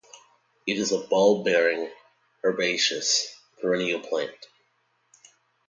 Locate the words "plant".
3.99-4.33